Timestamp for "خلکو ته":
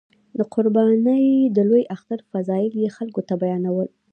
2.97-3.33